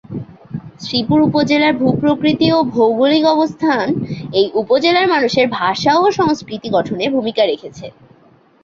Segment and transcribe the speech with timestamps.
[0.79, 3.85] শ্রীপুর উপজেলার ভূ-প্রকৃতি ও ভৌগোলিক অবস্থান
[4.33, 7.85] এই উপজেলার মানুষের ভাষা ও সংস্কৃতি গঠনে ভূমিকা রেখেছে।